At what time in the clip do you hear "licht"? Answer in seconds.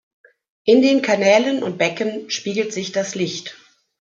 3.13-3.55